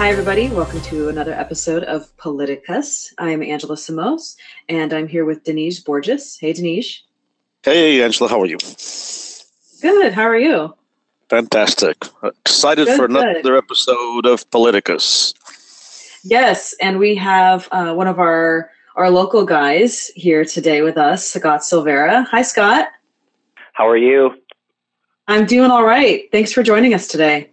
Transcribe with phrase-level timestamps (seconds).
[0.00, 0.48] Hi, everybody.
[0.48, 3.12] Welcome to another episode of Politicus.
[3.18, 4.34] I'm Angela Samos,
[4.66, 6.38] and I'm here with Denise Borges.
[6.40, 7.02] Hey, Denise.
[7.62, 8.30] Hey, Angela.
[8.30, 8.56] How are you?
[9.82, 10.14] Good.
[10.14, 10.74] How are you?
[11.28, 12.02] Fantastic.
[12.22, 13.58] Excited good, for another good.
[13.58, 15.34] episode of Politicus.
[16.24, 21.30] Yes, and we have uh, one of our our local guys here today with us,
[21.30, 22.26] Scott Silveira.
[22.30, 22.88] Hi, Scott.
[23.74, 24.30] How are you?
[25.28, 26.22] I'm doing all right.
[26.32, 27.50] Thanks for joining us today.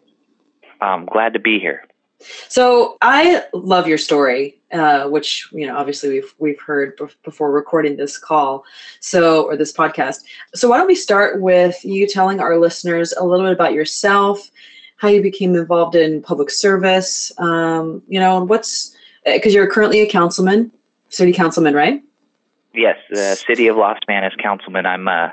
[0.79, 1.83] I'm glad to be here.
[2.19, 7.97] So I love your story, uh, which you know obviously we've we've heard before recording
[7.97, 8.63] this call,
[8.99, 10.23] so or this podcast.
[10.55, 14.49] So why don't we start with you telling our listeners a little bit about yourself,
[14.97, 20.09] how you became involved in public service, um, you know, what's because you're currently a
[20.09, 20.71] councilman,
[21.09, 22.01] city councilman, right?
[22.73, 24.85] Yes, the city of Los Banos councilman.
[24.85, 25.29] I'm uh,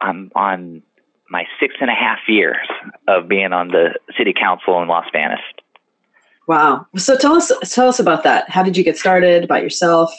[0.00, 0.82] I'm on
[1.30, 2.68] my six and a half years
[3.08, 5.40] of being on the city council in Los Banos.
[6.46, 6.86] Wow.
[6.96, 8.48] So tell us tell us about that.
[8.48, 9.42] How did you get started?
[9.42, 10.12] About yourself,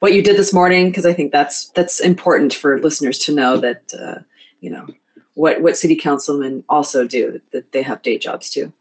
[0.00, 3.58] what you did this morning, because I think that's that's important for listeners to know
[3.58, 4.20] that uh,
[4.60, 4.86] you know
[5.34, 8.72] what what city councilmen also do that they have day jobs too.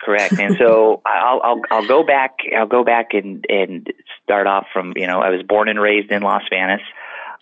[0.00, 0.38] Correct.
[0.38, 4.92] And so I'll, I'll I'll go back I'll go back and and start off from
[4.94, 6.82] you know I was born and raised in Los Banos.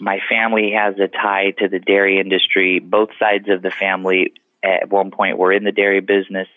[0.00, 2.78] My family has a tie to the dairy industry.
[2.78, 6.48] Both sides of the family at one point were in the dairy business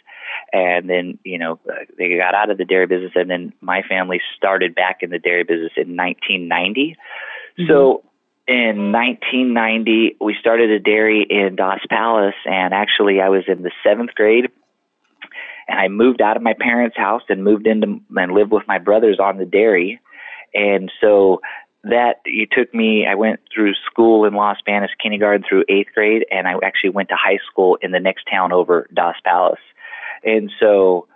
[0.53, 3.81] and then you know uh, they got out of the dairy business and then my
[3.84, 6.95] family started back in the dairy business in 1990
[7.59, 7.67] mm-hmm.
[7.67, 8.03] so
[8.48, 13.72] in 1990 we started a dairy in Dos Palos and actually I was in the
[13.86, 14.50] 7th grade
[15.68, 18.78] and I moved out of my parents' house and moved into and lived with my
[18.78, 20.00] brothers on the dairy.
[20.53, 21.41] And so
[21.84, 26.25] that you took me i went through school in Los Banos kindergarten through eighth grade
[26.31, 29.59] and i actually went to high school in the next town over Dos Palos
[30.23, 31.07] and so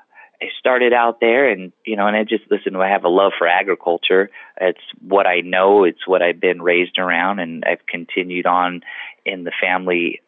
[0.41, 3.33] I started out there and, you know, and I just, listen, I have a love
[3.37, 4.29] for agriculture.
[4.59, 5.83] It's what I know.
[5.83, 8.81] It's what I've been raised around and I've continued on
[9.23, 10.21] in the family,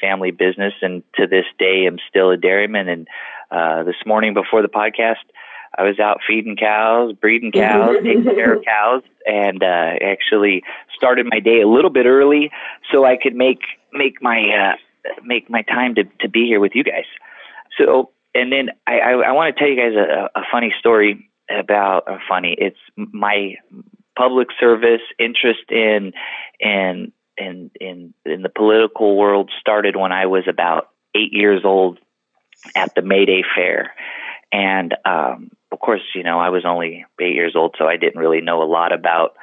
[0.00, 0.72] family business.
[0.80, 2.88] And to this day, I'm still a dairyman.
[2.88, 3.08] And,
[3.50, 5.16] uh, this morning before the podcast,
[5.76, 10.62] I was out feeding cows, breeding cows, taking care of cows, and uh, actually
[10.96, 12.50] started my day a little bit early
[12.90, 13.60] so I could make
[13.92, 17.04] make my uh, make my time to to be here with you guys.
[17.78, 21.30] So and then I, I, I want to tell you guys a, a funny story
[21.50, 22.54] about uh, funny.
[22.58, 23.54] It's my
[24.16, 26.12] public service interest in
[26.60, 31.98] in in in in the political world started when I was about eight years old
[32.74, 33.94] at the May Day Fair,
[34.52, 38.20] and um, of course, you know, I was only eight years old, so I didn't
[38.20, 39.36] really know a lot about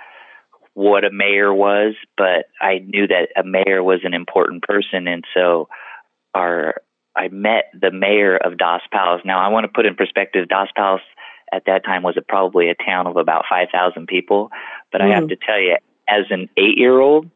[0.74, 5.24] what a mayor was, but I knew that a mayor was an important person, and
[5.34, 5.70] so
[6.34, 6.82] our
[7.16, 9.22] I met the mayor of Dos Palos.
[9.26, 11.02] Now, I want to put in perspective, Dos Palos
[11.52, 14.52] at that time was a, probably a town of about 5,000 people.
[14.92, 15.06] But mm.
[15.06, 15.30] I have mm.
[15.30, 15.78] to tell you,
[16.08, 17.30] as an eight year old,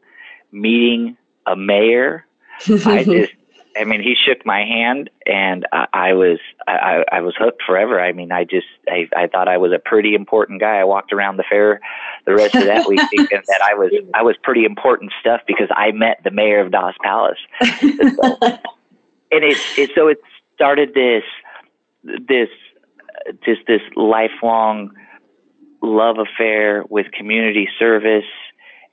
[0.52, 2.26] meeting a mayor,
[2.84, 3.32] I just,
[3.76, 8.00] I mean, he shook my hand, and I, I was I, I was hooked forever.
[8.00, 10.78] I mean, I just I, I thought I was a pretty important guy.
[10.78, 11.80] I walked around the fair
[12.26, 15.68] the rest of that week thinking that I was I was pretty important stuff because
[15.74, 17.38] I met the mayor of Dos Palace.
[17.62, 18.38] So,
[19.30, 20.18] and it, it so it
[20.54, 21.24] started this
[22.28, 22.48] this
[23.44, 24.90] just this lifelong
[25.82, 28.24] love affair with community service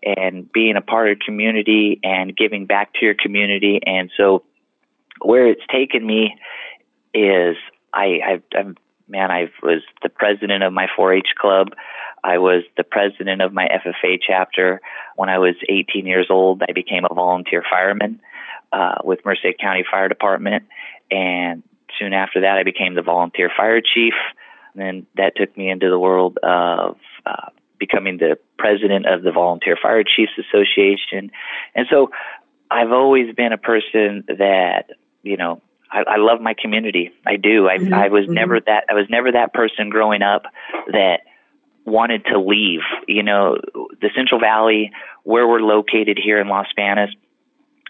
[0.03, 3.80] and being a part of community and giving back to your community.
[3.86, 4.44] And so
[5.22, 6.36] where it's taken me
[7.14, 7.56] is
[7.94, 8.76] I I've, I've
[9.09, 11.70] man I was the president of my 4-H club.
[12.23, 14.82] I was the president of my FFA chapter.
[15.16, 18.20] When I was 18 years old I became a volunteer fireman
[18.72, 20.66] uh, with Merced County Fire Department,
[21.09, 21.64] and
[21.99, 24.14] soon after that, I became the volunteer fire chief.
[24.73, 27.49] And then that took me into the world of uh,
[27.79, 31.31] becoming the president of the Volunteer Fire Chiefs Association.
[31.75, 32.11] And so
[32.69, 34.91] I've always been a person that,
[35.23, 35.61] you know,
[35.91, 37.11] I, I love my community.
[37.25, 37.67] I do.
[37.67, 37.93] I, mm-hmm.
[37.93, 38.34] I was mm-hmm.
[38.34, 38.85] never that.
[38.90, 40.43] I was never that person growing up
[40.91, 41.22] that
[41.85, 42.81] wanted to leave.
[43.08, 44.91] You know, the Central Valley,
[45.23, 47.09] where we're located here in Los Banos,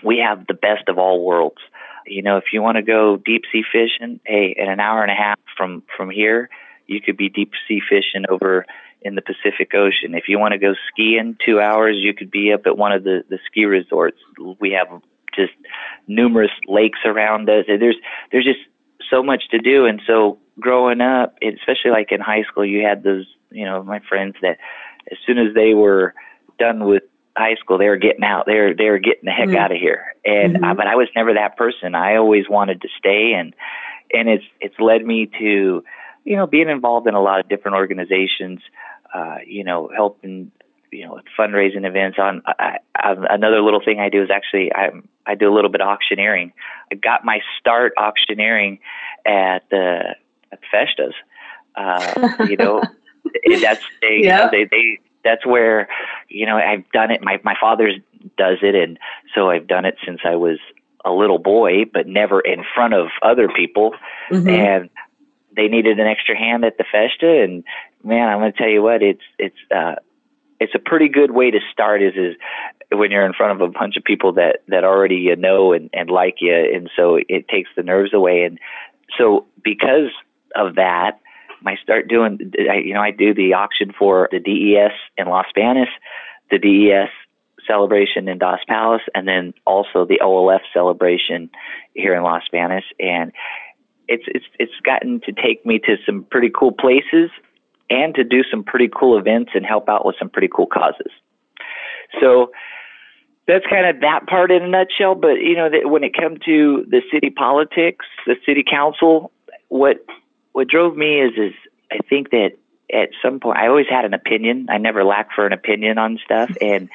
[0.03, 1.61] we have the best of all worlds.
[2.05, 5.11] You know, if you want to go deep sea fishing, hey, in an hour and
[5.11, 6.49] a half from from here,
[6.85, 8.65] you could be deep sea fishing over
[9.01, 10.15] in the Pacific Ocean.
[10.15, 13.03] If you want to go skiing two hours, you could be up at one of
[13.03, 14.17] the, the ski resorts.
[14.59, 15.01] We have
[15.35, 15.53] just
[16.07, 17.65] numerous lakes around us.
[17.67, 17.97] There's
[18.31, 18.59] there's just
[19.09, 19.85] so much to do.
[19.85, 23.99] And so growing up, especially like in high school, you had those, you know, my
[24.07, 24.57] friends that
[25.11, 26.13] as soon as they were
[26.59, 27.03] done with
[27.37, 28.45] high school, they were getting out.
[28.45, 29.57] They were they were getting the heck mm-hmm.
[29.57, 30.15] out of here.
[30.25, 30.63] And mm-hmm.
[30.63, 31.95] uh, but I was never that person.
[31.95, 33.53] I always wanted to stay, and
[34.13, 35.83] and it's it's led me to,
[36.25, 38.59] you know, being involved in a lot of different organizations.
[39.13, 40.51] Uh, you know, helping
[40.91, 44.89] you know fundraising events on I, I, another little thing i do is actually i
[45.25, 46.53] i do a little bit of auctioneering
[46.91, 48.79] i got my start auctioneering
[49.25, 50.15] at the
[50.51, 51.13] at festas
[51.75, 52.81] uh you know
[53.61, 54.49] that's they, yeah.
[54.49, 55.87] they they that's where
[56.29, 57.21] you know i've done it.
[57.21, 57.91] My my father
[58.37, 58.97] does it and
[59.35, 60.59] so i've done it since i was
[61.05, 63.93] a little boy but never in front of other people.
[64.29, 64.49] Mm-hmm.
[64.49, 64.89] and
[65.55, 67.63] they needed an extra hand at the festa and
[68.03, 69.95] man i'm going to tell you what it's it's uh
[70.59, 72.35] it's a pretty good way to start is is
[72.91, 75.89] when you're in front of a bunch of people that that already you know and
[75.93, 78.43] and like you and so it takes the nerves away.
[78.43, 78.59] And
[79.17, 80.11] so because
[80.55, 81.19] of that
[81.65, 85.47] I start doing I, you know I do the auction for the DES in Los
[85.55, 85.89] Banos
[86.51, 87.09] the DES
[87.65, 91.49] celebration in Dos Palos and then also the OLF celebration
[91.93, 93.31] here in Los Banos and
[94.07, 97.29] it's it's it's gotten to take me to some pretty cool places
[97.89, 101.11] and to do some pretty cool events and help out with some pretty cool causes.
[102.19, 102.51] So
[103.47, 105.15] that's kind of that part in a nutshell.
[105.15, 109.31] But you know, that when it comes to the city politics, the city council,
[109.69, 110.05] what
[110.57, 111.53] what drove me is is
[111.91, 112.53] I think that
[112.91, 114.65] at some point I always had an opinion.
[114.71, 116.49] I never lacked for an opinion on stuff.
[116.61, 116.89] And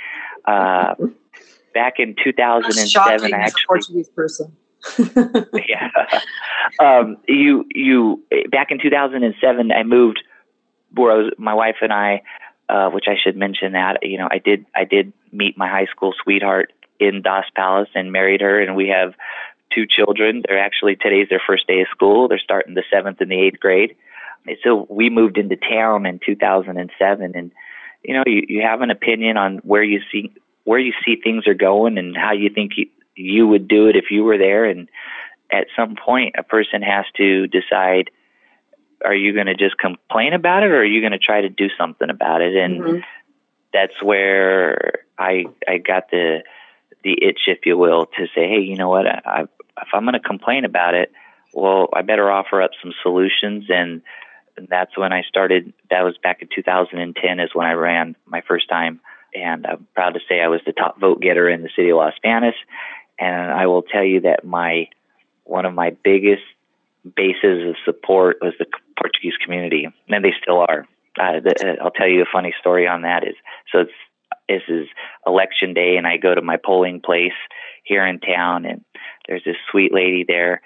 [0.45, 0.97] uh,
[1.73, 4.57] back in 2007, I actually Portuguese person.
[5.69, 5.91] yeah,
[6.81, 8.21] um, you you
[8.51, 10.25] back in 2007, I moved
[10.97, 12.23] where I was, my wife and I,
[12.69, 15.87] uh, which I should mention that you know I did I did meet my high
[15.87, 19.15] school sweetheart in Dos Palos and married her, and we have
[19.75, 20.43] two children.
[20.47, 22.29] They're actually today's their first day of school.
[22.29, 23.97] They're starting the seventh and the eighth grade.
[24.65, 27.53] So we moved into town in 2007, and
[28.03, 30.33] you know you, you have an opinion on where you see
[30.65, 33.97] where you see things are going and how you think you, you would do it
[33.97, 34.65] if you were there.
[34.65, 34.89] And
[35.51, 38.11] at some point, a person has to decide
[39.05, 41.49] are you going to just complain about it or are you going to try to
[41.49, 42.99] do something about it and mm-hmm.
[43.73, 46.43] that's where i i got the
[47.03, 49.47] the itch if you will to say hey you know what I,
[49.81, 51.13] if i'm going to complain about it
[51.53, 54.03] well i better offer up some solutions and
[54.69, 58.69] that's when i started that was back in 2010 is when i ran my first
[58.69, 59.01] time
[59.35, 61.97] and i'm proud to say i was the top vote getter in the city of
[61.97, 62.55] los banos
[63.19, 64.89] and i will tell you that my
[65.45, 66.43] one of my biggest
[67.05, 68.67] bases of support was the
[68.99, 70.87] Portuguese community, and they still are.
[71.19, 73.25] Uh, the, I'll tell you a funny story on that.
[73.25, 73.35] Is
[73.73, 73.93] so it's
[74.49, 74.87] this is
[75.27, 77.33] election day, and I go to my polling place
[77.85, 78.85] here in town, and
[79.27, 80.61] there's this sweet lady there,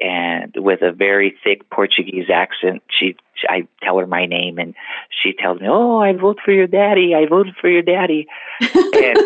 [0.00, 3.16] and with a very thick Portuguese accent, she
[3.48, 4.74] I tell her my name, and
[5.10, 7.14] she tells me, "Oh, I vote for your daddy.
[7.14, 8.26] I voted for your daddy."
[8.60, 9.18] And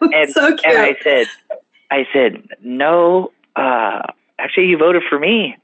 [0.12, 1.26] and, so and I said,
[1.90, 3.32] I said, no.
[3.54, 4.02] Uh,
[4.38, 5.56] actually, you voted for me.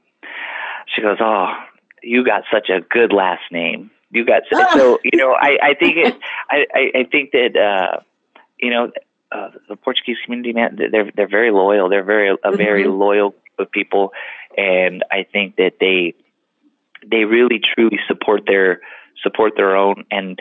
[0.93, 1.53] She goes, "Oh,
[2.01, 3.91] you got such a good last name.
[4.13, 5.33] You got so, so you know.
[5.33, 6.15] I I think it.
[6.49, 6.65] I
[6.95, 8.01] I think that uh,
[8.59, 8.91] you know
[9.31, 11.89] uh, the Portuguese community, man, they're they're very loyal.
[11.89, 12.55] They're very a mm-hmm.
[12.57, 14.13] very loyal of people,
[14.57, 16.13] and I think that they
[17.09, 18.81] they really truly support their
[19.21, 20.39] support their own and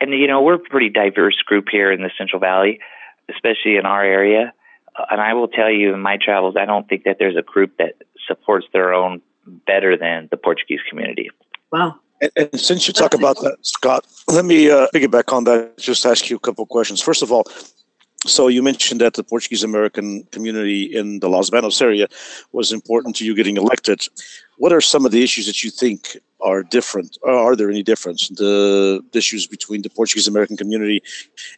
[0.00, 2.80] and you know we're a pretty diverse group here in the Central Valley,
[3.30, 4.52] especially in our area.
[5.10, 7.78] And I will tell you, in my travels, I don't think that there's a group
[7.78, 7.94] that
[8.28, 9.22] supports their own
[9.66, 11.30] better than the Portuguese community.
[11.72, 11.98] Wow.
[12.24, 15.76] And, and since you talk about that, Scott, let me uh, piggyback on that.
[15.78, 17.00] Just ask you a couple of questions.
[17.00, 17.44] First of all,
[18.26, 22.06] so you mentioned that the Portuguese American community in the Los Banos area
[22.52, 24.00] was important to you getting elected.
[24.56, 27.18] What are some of the issues that you think are different?
[27.24, 31.02] Are there any difference the issues between the Portuguese American community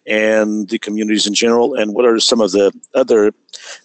[0.07, 1.75] and the communities in general?
[1.75, 3.33] And what are some of the other?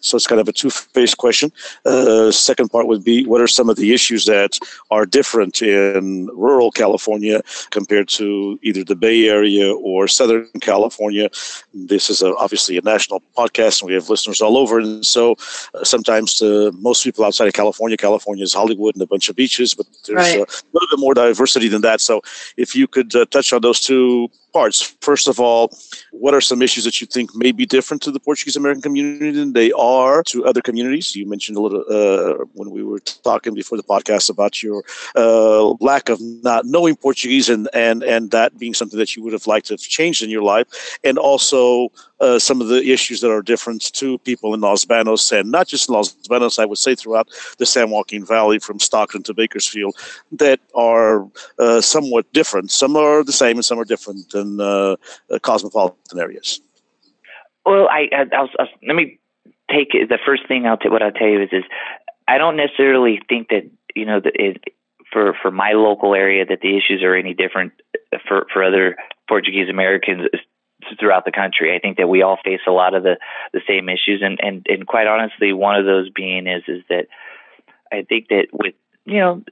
[0.02, 1.52] So it's kind of a two-faced question.
[1.86, 4.60] Uh, second part would be what are some of the issues that
[4.92, 7.42] are different in rural California
[7.72, 11.30] compared to either the Bay Area or Southern California?
[11.74, 14.80] This is a, obviously a national podcast, and we have listeners all over.
[14.80, 15.36] And so
[15.74, 19.36] uh, sometimes to most people outside of California, California is Hollywood and a bunch of
[19.36, 20.64] beaches, but there's right.
[20.92, 22.02] Bit more diversity than that.
[22.02, 22.22] So
[22.58, 24.96] if you could uh, touch on those two parts.
[25.02, 25.72] First of all,
[26.12, 29.32] what are some issues that you think may be different to the Portuguese American community
[29.32, 31.16] than they are to other communities?
[31.16, 34.84] You mentioned a little uh, when we were talking before the podcast about your
[35.16, 39.34] uh, lack of not knowing Portuguese and, and, and that being something that you would
[39.34, 41.92] have liked to have changed in your life, and also
[42.22, 45.68] uh, some of the issues that are different to people in Los Banos, and not
[45.68, 49.34] just in Los Banos, I would say throughout the San Joaquin Valley from Stockton to
[49.34, 49.96] Bakersfield,
[50.32, 51.28] that are
[51.58, 52.70] uh, somewhat different.
[52.70, 54.96] Some are the same and some are different in uh,
[55.42, 56.62] cosmopolitan areas.
[57.66, 59.20] Well, I, I'll, I'll, let me
[59.70, 61.64] take the first thing I'll t- what I'll tell you is is
[62.28, 64.64] I don't necessarily think that you know that it,
[65.12, 67.74] for for my local area that the issues are any different
[68.28, 68.96] for for other
[69.28, 70.28] Portuguese Americans
[71.00, 71.76] throughout the country.
[71.76, 73.18] I think that we all face a lot of the
[73.54, 77.08] the same issues, and and and quite honestly, one of those being is is that
[77.92, 78.74] I think that with
[79.06, 79.44] you know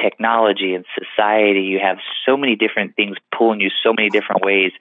[0.00, 4.72] technology and society, you have so many different things pulling you so many different ways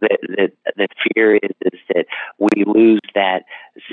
[0.00, 2.06] that that the fear is, is that
[2.38, 3.44] we lose that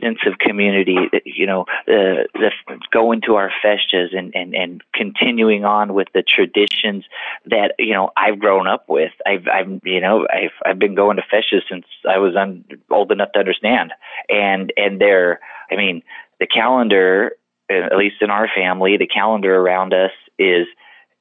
[0.01, 0.97] sense of community.
[1.11, 2.51] That, you know, the the
[2.91, 7.05] going to our festas and and and continuing on with the traditions
[7.45, 9.11] that you know I've grown up with.
[9.25, 13.11] I've I've you know I've I've been going to festas since I was un, old
[13.11, 13.93] enough to understand,
[14.29, 15.39] and and they're
[15.71, 16.03] I mean
[16.39, 17.33] the calendar
[17.71, 20.11] at least in our family, the calendar around us
[20.41, 20.67] is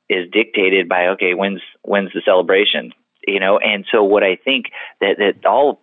[0.08, 2.92] is dictated by okay, when's when's the celebration,
[3.26, 3.58] you know?
[3.58, 4.66] And so what I think
[5.00, 5.80] that that all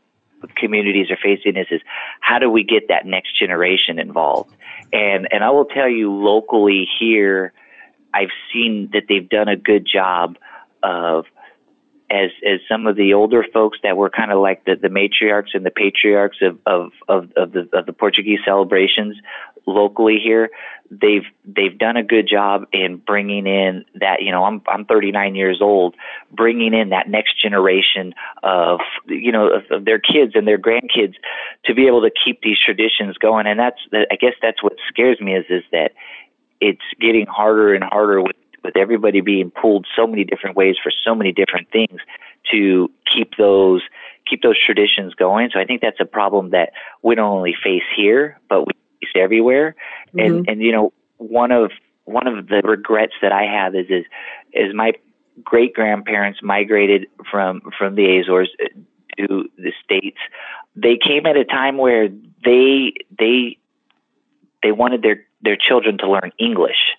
[0.55, 1.81] communities are facing is is
[2.19, 4.53] how do we get that next generation involved?
[4.91, 7.53] And and I will tell you locally here,
[8.13, 10.37] I've seen that they've done a good job
[10.83, 11.25] of
[12.09, 15.53] as as some of the older folks that were kind of like the, the matriarchs
[15.53, 19.17] and the patriarchs of, of, of, of the of the Portuguese celebrations
[19.65, 20.49] locally here,
[20.89, 25.35] they've they've done a good job in bringing in that you know I'm I'm 39
[25.35, 25.95] years old,
[26.31, 31.15] bringing in that next generation of you know of, of their kids and their grandkids
[31.65, 35.19] to be able to keep these traditions going, and that's I guess that's what scares
[35.19, 35.91] me is is that
[36.59, 40.91] it's getting harder and harder with with everybody being pulled so many different ways for
[41.03, 41.99] so many different things
[42.51, 43.81] to keep those
[44.29, 45.49] keep those traditions going.
[45.53, 49.13] So I think that's a problem that we don't only face here, but we face
[49.15, 49.75] everywhere.
[50.09, 50.19] Mm-hmm.
[50.19, 51.71] And and you know, one of
[52.05, 54.05] one of the regrets that I have is is
[54.53, 54.93] is my
[55.43, 58.49] great grandparents migrated from from the Azores
[59.17, 60.17] to the states.
[60.75, 62.09] They came at a time where
[62.43, 63.57] they they
[64.63, 66.95] they wanted their their children to learn English.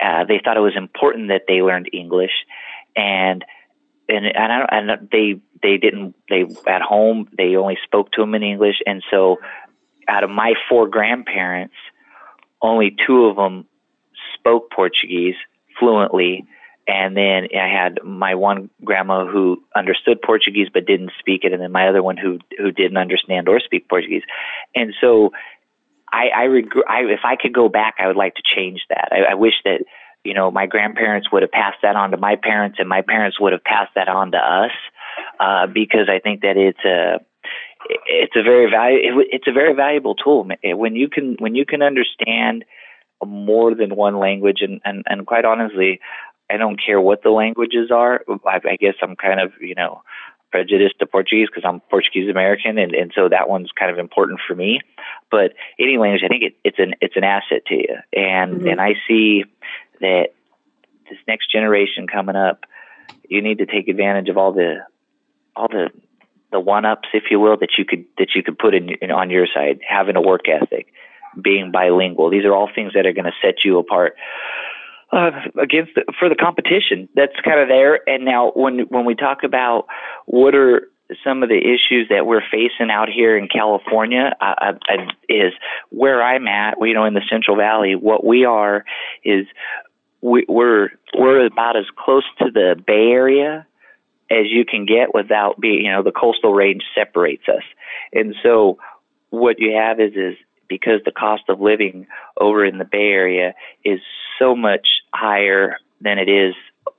[0.00, 2.32] Uh, they thought it was important that they learned English,
[2.96, 3.44] and
[4.08, 8.34] and and, I, and they they didn't they at home they only spoke to them
[8.34, 9.38] in English, and so
[10.08, 11.74] out of my four grandparents,
[12.62, 13.66] only two of them
[14.34, 15.36] spoke Portuguese
[15.78, 16.46] fluently.
[16.90, 21.60] And then I had my one grandma who understood Portuguese but didn't speak it, and
[21.60, 24.22] then my other one who who didn't understand or speak Portuguese.
[24.74, 25.32] And so,
[26.12, 26.84] I, I regret.
[26.88, 29.08] I, if I could go back, I would like to change that.
[29.12, 29.84] I, I wish that
[30.24, 33.40] you know my grandparents would have passed that on to my parents, and my parents
[33.40, 34.72] would have passed that on to us,
[35.40, 37.20] uh, because I think that it's a
[38.06, 41.82] it's a very valu- it's a very valuable tool when you can when you can
[41.82, 42.64] understand
[43.24, 46.00] more than one language and and, and quite honestly
[46.50, 50.02] I don't care what the languages are I, I guess I'm kind of you know
[50.50, 54.40] prejudiced to Portuguese because I'm Portuguese American and and so that one's kind of important
[54.46, 54.80] for me
[55.30, 58.68] but any language I think it, it's an it's an asset to you and mm-hmm.
[58.68, 59.44] and I see
[60.00, 60.28] that
[61.08, 62.64] this next generation coming up
[63.28, 64.86] you need to take advantage of all the
[65.54, 65.90] all the
[66.50, 69.10] the one ups, if you will, that you could that you could put in, in
[69.10, 70.92] on your side, having a work ethic,
[71.40, 72.30] being bilingual.
[72.30, 74.16] These are all things that are going to set you apart
[75.12, 77.08] uh, against the, for the competition.
[77.14, 78.00] That's kind of there.
[78.08, 79.86] And now, when when we talk about
[80.26, 80.88] what are
[81.24, 84.72] some of the issues that we're facing out here in California uh,
[85.28, 85.52] is
[85.88, 86.76] where I'm at.
[86.80, 88.84] You know, in the Central Valley, what we are
[89.24, 89.46] is
[90.20, 93.66] we, we're we're about as close to the Bay Area
[94.30, 97.62] as you can get without being, you know, the coastal range separates us.
[98.12, 98.78] And so
[99.30, 100.36] what you have is, is
[100.68, 102.06] because the cost of living
[102.38, 104.00] over in the Bay Area is
[104.38, 106.54] so much higher than it is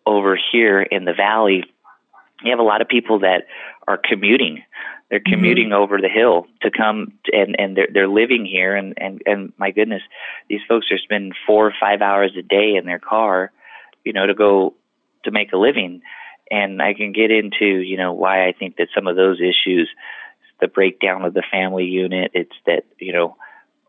[0.06, 1.64] over here in the Valley,
[2.44, 3.44] you have a lot of people that
[3.88, 4.64] are commuting.
[5.10, 5.34] They're mm-hmm.
[5.34, 5.82] commuting mm-hmm.
[5.82, 9.54] over the hill to come to, and and they're they're living here and and and
[9.58, 10.02] my goodness,
[10.48, 13.52] these folks are spending four or five hours a day in their car,
[14.04, 14.74] you know, to go
[15.24, 16.02] to make a living
[16.52, 19.90] and I can get into you know why I think that some of those issues,
[20.60, 23.36] the breakdown of the family unit, it's that you know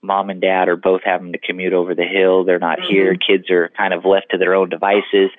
[0.03, 2.45] mom and dad are both having to commute over the hill.
[2.45, 2.93] They're not mm-hmm.
[2.93, 3.17] here.
[3.17, 5.31] Kids are kind of left to their own devices.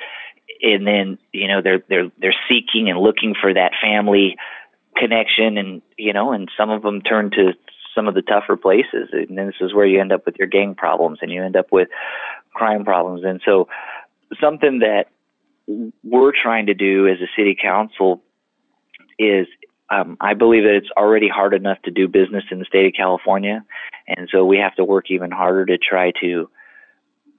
[0.62, 4.38] and then you know they're they're they're seeking and looking for that family
[4.96, 7.54] connection, and you know, and some of them turn to
[7.96, 10.76] some of the tougher places, and this is where you end up with your gang
[10.76, 11.90] problems, and you end up with
[12.54, 13.68] crime problems, and so
[14.40, 15.06] something that
[16.04, 18.22] we're trying to do as a city council
[19.20, 19.48] is
[19.92, 22.94] um, I believe that it's already hard enough to do business in the state of
[22.96, 23.64] California,
[24.08, 26.50] and so we have to work even harder to try to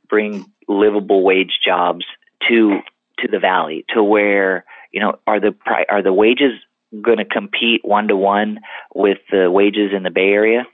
[0.08, 2.04] bring livable wage jobs
[2.48, 2.80] to
[3.18, 5.54] to the valley, to where you know are the
[5.88, 6.52] are the wages
[7.00, 8.60] going to compete one to one
[8.94, 10.64] with the wages in the Bay Area?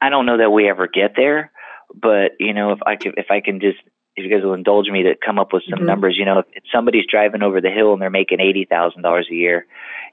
[0.00, 1.50] I don't know that we ever get there,
[1.92, 3.78] but you know if I can if I can just
[4.14, 5.86] if you guys will indulge me to come up with some mm-hmm.
[5.86, 9.02] numbers, you know, if, if somebody's driving over the hill and they're making eighty thousand
[9.02, 9.66] dollars a year,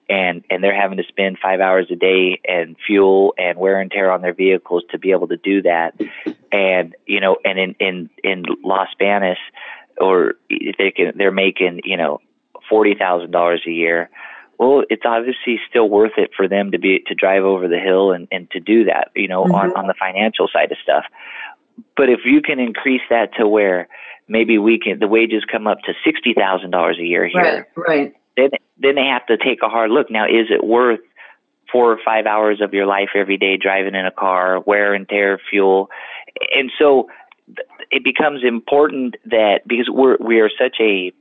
[0.09, 3.91] and and they're having to spend five hours a day and fuel and wear and
[3.91, 5.99] tear on their vehicles to be able to do that,
[6.51, 9.37] and you know, and in in in Los Banos,
[9.97, 12.21] or they can they're making you know
[12.69, 14.09] forty thousand dollars a year.
[14.57, 18.11] Well, it's obviously still worth it for them to be to drive over the hill
[18.11, 19.55] and and to do that, you know, mm-hmm.
[19.55, 21.05] on on the financial side of stuff.
[21.95, 23.87] But if you can increase that to where
[24.27, 27.67] maybe we can, the wages come up to sixty thousand dollars a year here.
[27.75, 27.87] Right.
[27.87, 28.15] Right.
[28.39, 30.09] Then then they have to take a hard look.
[30.09, 31.01] Now, is it worth
[31.71, 35.07] four or five hours of your life every day driving in a car, wear and
[35.07, 35.89] tear, fuel,
[36.55, 37.09] and so
[37.91, 41.11] it becomes important that because we're we are such a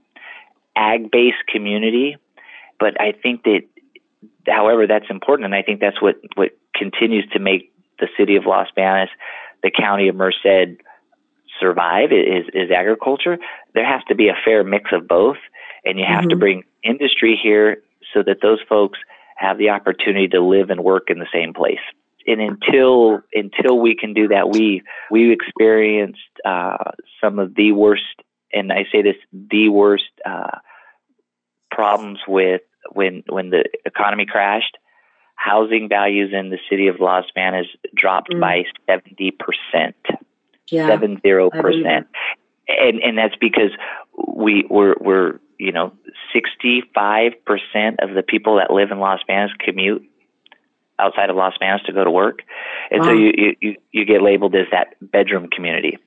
[0.76, 2.16] ag based community,
[2.78, 3.62] but I think that
[4.46, 8.46] however that's important, and I think that's what what continues to make the city of
[8.46, 9.08] Los Banos
[9.62, 10.78] the county of Merced
[11.60, 13.38] survive is, is agriculture,
[13.75, 15.38] there has to be a fair mix of both.
[15.84, 16.30] And you have mm-hmm.
[16.30, 17.82] to bring industry here
[18.14, 18.99] so that those folks
[19.37, 21.78] have the opportunity to live and work in the same place.
[22.26, 26.92] And until until we can do that, we we experienced uh,
[27.23, 28.02] some of the worst,
[28.52, 30.58] and I say this the worst uh,
[31.70, 32.61] problems with
[32.92, 34.76] when when the economy crashed
[35.38, 38.40] housing values in the city of Los Banos dropped mm.
[38.40, 39.32] by 70%.
[40.68, 42.04] Yeah, 70%.
[42.66, 43.70] And, and that's because
[44.26, 45.92] we were, we're, you know,
[46.34, 47.34] 65%
[48.00, 50.08] of the people that live in Los Banos commute
[50.98, 52.40] outside of Los Banos to go to work.
[52.90, 53.08] And wow.
[53.08, 55.99] so you, you, you get labeled as that bedroom community.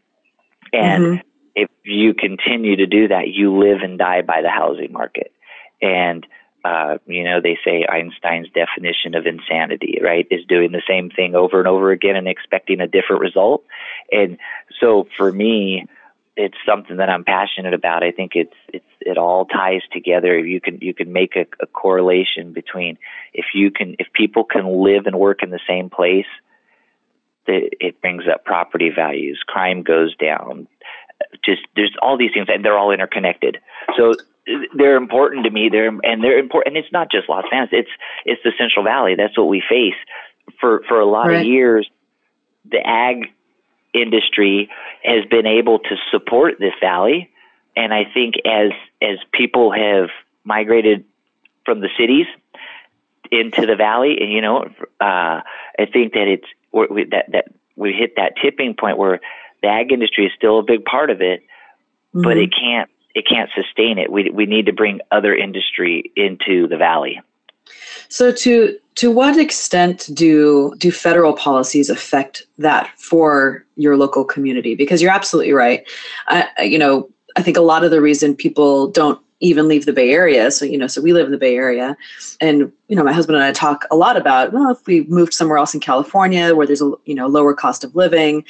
[0.73, 1.27] And mm-hmm.
[1.55, 5.33] if you continue to do that, you live and die by the housing market.
[5.81, 6.25] And
[6.63, 11.35] uh, you know, they say Einstein's definition of insanity, right, is doing the same thing
[11.35, 13.63] over and over again and expecting a different result.
[14.11, 14.37] And
[14.79, 15.87] so for me,
[16.41, 18.03] it's something that I'm passionate about.
[18.03, 20.37] I think it's it's it all ties together.
[20.39, 22.97] You can you can make a, a correlation between
[23.33, 26.25] if you can if people can live and work in the same place,
[27.45, 30.67] that it brings up property values, crime goes down.
[31.45, 33.59] Just there's all these things, and they're all interconnected.
[33.95, 34.15] So
[34.75, 35.69] they're important to me.
[35.69, 36.75] They're and they're important.
[36.75, 37.69] And it's not just Los Banos.
[37.71, 37.91] It's
[38.25, 39.13] it's the Central Valley.
[39.15, 39.99] That's what we face
[40.59, 41.41] for for a lot right.
[41.41, 41.87] of years.
[42.65, 43.31] The ag
[43.93, 44.69] industry
[45.03, 47.29] has been able to support this valley,
[47.75, 50.09] and I think as as people have
[50.43, 51.05] migrated
[51.65, 52.25] from the cities
[53.31, 54.65] into the valley, and you know,
[54.99, 55.41] uh,
[55.79, 59.19] I think that it's we, that that we hit that tipping point where
[59.61, 62.21] the ag industry is still a big part of it, mm-hmm.
[62.21, 64.11] but it can't it can't sustain it.
[64.11, 67.21] We we need to bring other industry into the valley.
[68.09, 74.75] So to to what extent do do federal policies affect that for your local community?
[74.75, 75.87] Because you're absolutely right.
[76.27, 79.93] I, you know, I think a lot of the reason people don't even leave the
[79.93, 80.51] Bay Area.
[80.51, 81.97] So, you know, so we live in the Bay Area.
[82.39, 85.33] And, you know, my husband and I talk a lot about, well, if we moved
[85.33, 88.45] somewhere else in California where there's a, you know, lower cost of living,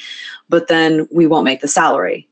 [0.50, 2.28] but then we won't make the salary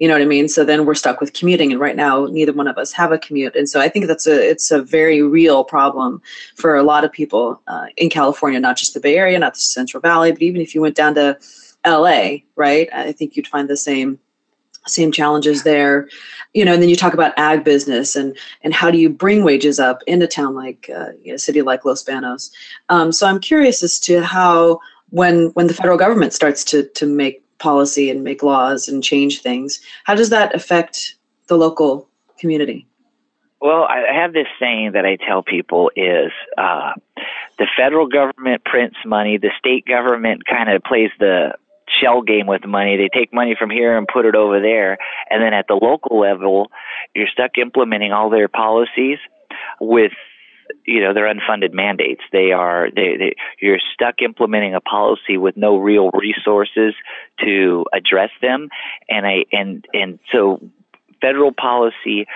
[0.00, 0.48] you know what i mean?
[0.48, 3.18] So then we're stuck with commuting and right now neither one of us have a
[3.18, 3.54] commute.
[3.54, 6.20] And so i think that's a it's a very real problem
[6.56, 9.60] for a lot of people uh, in california not just the bay area not the
[9.60, 11.38] central valley but even if you went down to
[11.86, 12.20] la
[12.56, 12.88] right?
[12.92, 14.18] I think you'd find the same
[14.86, 16.08] same challenges there.
[16.54, 19.44] You know and then you talk about ag business and and how do you bring
[19.44, 22.50] wages up in a town like uh, you know, a city like los banos
[22.88, 27.06] um, so i'm curious as to how when when the federal government starts to to
[27.06, 29.80] make policy and make laws and change things.
[30.04, 31.14] How does that affect
[31.46, 32.86] the local community?
[33.60, 36.92] Well, I have this saying that I tell people is uh,
[37.58, 41.52] the federal government prints money, the state government kind of plays the
[42.00, 42.96] shell game with money.
[42.96, 44.96] They take money from here and put it over there.
[45.28, 46.70] And then at the local level,
[47.14, 49.18] you're stuck implementing all their policies
[49.80, 50.12] with
[50.84, 55.56] you know they're unfunded mandates they are they, they you're stuck implementing a policy with
[55.56, 56.94] no real resources
[57.38, 58.68] to address them
[59.08, 60.60] and i and and so
[61.20, 62.26] federal policy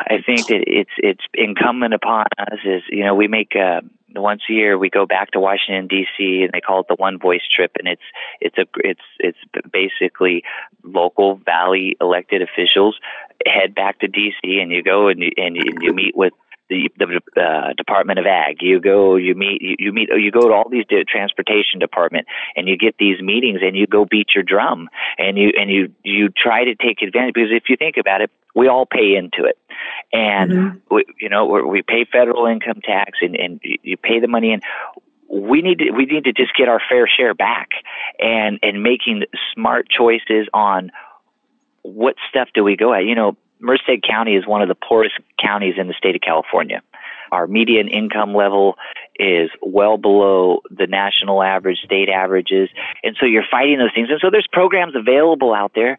[0.00, 3.80] I think that it's it's incumbent upon us is you know we make uh,
[4.16, 6.42] once a year we go back to Washington D.C.
[6.42, 8.02] and they call it the One Voice trip, and it's
[8.40, 9.38] it's a it's it's
[9.72, 10.42] basically
[10.82, 12.98] local valley elected officials
[13.46, 14.58] head back to D.C.
[14.60, 16.32] and you go and you, and you, and you meet with
[16.74, 18.58] the, the uh, Department of Ag.
[18.60, 22.68] You go, you meet, you, you meet, you go to all these transportation department, and
[22.68, 26.28] you get these meetings, and you go beat your drum, and you and you you
[26.30, 29.58] try to take advantage because if you think about it, we all pay into it,
[30.12, 30.94] and mm-hmm.
[30.94, 34.60] we, you know we pay federal income tax, and and you pay the money in
[35.28, 37.70] we need to we need to just get our fair share back
[38.18, 40.90] and and making smart choices on
[41.82, 45.14] what stuff do we go at you know Merced County is one of the poorest
[45.40, 46.82] counties in the state of California.
[47.32, 48.76] Our median income level
[49.18, 52.68] is well below the national average, state averages.
[53.02, 54.08] And so you're fighting those things.
[54.10, 55.98] And so there's programs available out there,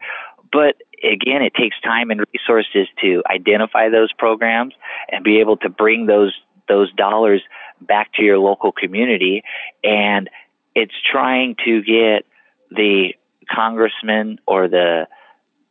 [0.51, 4.73] but again, it takes time and resources to identify those programs
[5.10, 6.34] and be able to bring those
[6.67, 7.43] those dollars
[7.82, 9.43] back to your local community.
[9.84, 10.30] And
[10.73, 12.25] it's trying to get
[12.71, 13.13] the
[13.51, 15.08] congressman or the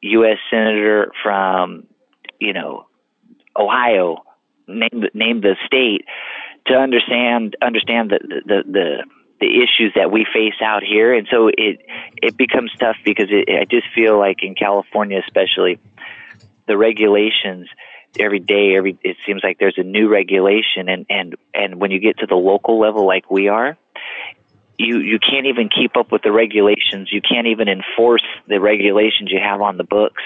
[0.04, 0.38] U.S.
[0.50, 1.86] senator from,
[2.38, 2.86] you know,
[3.56, 4.22] Ohio,
[4.68, 6.04] name name the state,
[6.66, 9.04] to understand understand the the the,
[9.40, 11.80] the issues that we face out here, and so it
[12.22, 15.78] it becomes tough because it, I just feel like in California, especially,
[16.66, 17.68] the regulations
[18.18, 21.98] every day every it seems like there's a new regulation and and and when you
[21.98, 23.76] get to the local level like we are
[24.78, 27.12] you you can't even keep up with the regulations.
[27.12, 30.22] You can't even enforce the regulations you have on the books,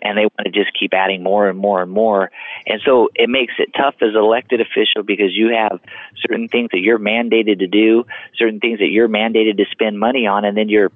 [0.00, 2.30] and they want to just keep adding more and more and more.
[2.66, 5.80] And so it makes it tough as an elected official because you have
[6.16, 8.04] certain things that you're mandated to do,
[8.36, 10.90] certain things that you're mandated to spend money on, and then you're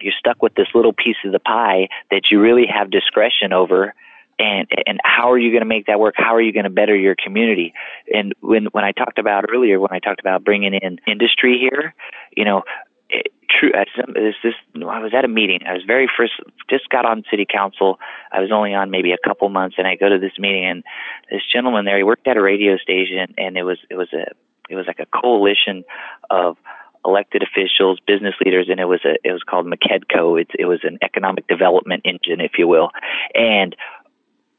[0.00, 3.94] you're stuck with this little piece of the pie that you really have discretion over
[4.40, 6.14] and and how are you going to make that work?
[6.16, 7.74] How are you going to better your community?
[8.12, 11.94] And when when I talked about earlier, when I talked about bringing in industry here,
[12.36, 12.62] you know,
[13.10, 13.72] it, true.
[14.14, 15.60] This this I was at a meeting.
[15.68, 16.32] I was very first
[16.70, 17.98] just got on city council.
[18.32, 20.84] I was only on maybe a couple months, and I go to this meeting, and
[21.30, 24.32] this gentleman there, he worked at a radio station, and it was it was a
[24.70, 25.84] it was like a coalition
[26.30, 26.56] of
[27.04, 30.40] elected officials, business leaders, and it was a it was called McKedco.
[30.40, 32.90] It, it was an economic development engine, if you will,
[33.34, 33.74] and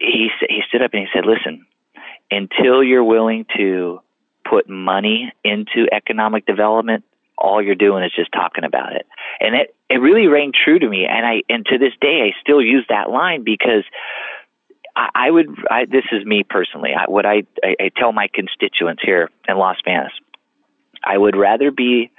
[0.02, 1.66] he he stood up and he said, "Listen,
[2.30, 4.02] until you're willing to
[4.50, 7.04] put money into economic development,
[7.38, 9.06] all you're doing is just talking about it."
[9.40, 12.40] And it it really rang true to me, and I and to this day I
[12.42, 13.84] still use that line because.
[14.94, 15.48] I, would.
[15.72, 16.92] I, this is me personally.
[16.94, 20.12] I, what I, I, I tell my constituents here in Los Banos,
[21.02, 22.12] I would rather be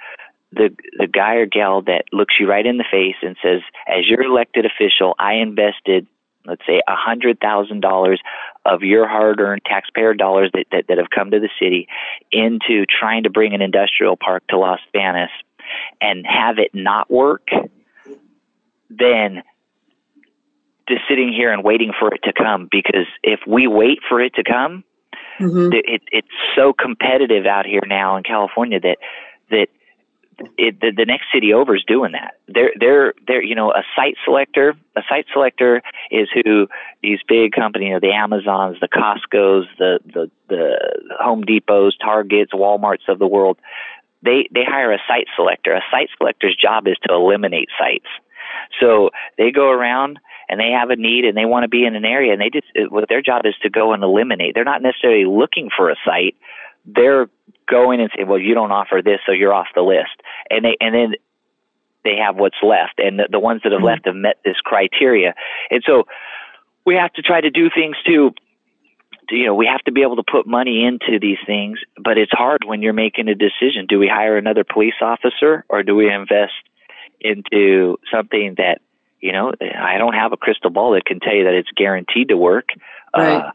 [0.51, 4.07] the the guy or gal that looks you right in the face and says, as
[4.07, 6.07] your elected official, I invested
[6.45, 8.21] let's say a hundred thousand dollars
[8.65, 11.87] of your hard-earned taxpayer dollars that, that, that have come to the city
[12.31, 15.29] into trying to bring an industrial park to Los Banos
[16.01, 17.47] and have it not work,
[18.89, 19.43] then
[20.87, 22.67] just sitting here and waiting for it to come.
[22.71, 24.83] Because if we wait for it to come,
[25.39, 25.73] mm-hmm.
[25.73, 28.97] it, it's so competitive out here now in California that
[29.49, 29.67] that
[30.57, 32.35] it, the, the next city over is doing that.
[32.47, 34.75] They're they're they're you know a site selector.
[34.95, 36.67] A site selector is who
[37.01, 40.77] these big companies, you know, the Amazons, the Costco's, the the the
[41.19, 43.57] Home Depots, Targets, WalMarts of the world.
[44.21, 45.73] They they hire a site selector.
[45.73, 48.07] A site selector's job is to eliminate sites.
[48.79, 51.95] So they go around and they have a need and they want to be in
[51.95, 54.53] an area and they just what their job is to go and eliminate.
[54.55, 56.35] They're not necessarily looking for a site.
[56.85, 57.29] They're
[57.69, 60.21] going and say, well, you don't offer this, so you're off the list.
[60.49, 61.13] And they, and then
[62.03, 62.99] they have what's left.
[62.99, 63.85] And the, the ones that have mm-hmm.
[63.85, 65.33] left have met this criteria.
[65.69, 66.03] And so
[66.85, 68.31] we have to try to do things to,
[69.29, 72.17] to, you know, we have to be able to put money into these things, but
[72.17, 73.85] it's hard when you're making a decision.
[73.87, 76.51] Do we hire another police officer or do we invest
[77.21, 78.81] into something that,
[79.21, 82.27] you know, I don't have a crystal ball that can tell you that it's guaranteed
[82.27, 82.69] to work.
[83.15, 83.37] Right.
[83.37, 83.51] Uh,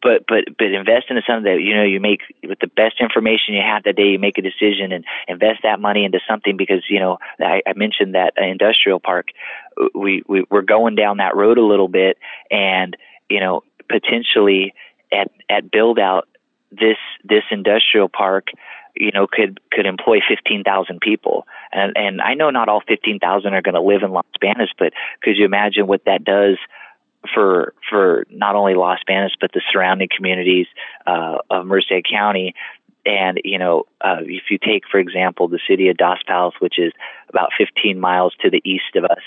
[0.00, 3.54] but but but invest into something that you know you make with the best information
[3.54, 4.08] you have that day.
[4.08, 7.72] You make a decision and invest that money into something because you know I, I
[7.74, 9.28] mentioned that industrial park.
[9.94, 12.18] We, we we're going down that road a little bit,
[12.50, 12.96] and
[13.28, 14.74] you know potentially
[15.12, 16.28] at at build out
[16.70, 18.48] this this industrial park
[18.94, 23.62] you know could could employ 15,000 people and and I know not all 15,000 are
[23.62, 26.56] going to live in Los Banos but could you imagine what that does
[27.32, 30.66] for for not only Los Banos but the surrounding communities
[31.06, 32.54] uh, of Merced County.
[33.04, 36.78] And you know, uh, if you take, for example, the city of Dos Palos, which
[36.78, 36.92] is
[37.28, 39.22] about 15 miles to the east of us,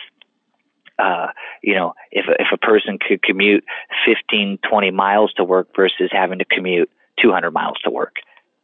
[0.98, 1.28] uh,
[1.62, 3.66] you know, if if a person could commute
[4.06, 6.90] 15, 20 miles to work versus having to commute
[7.22, 8.16] 200 miles to work.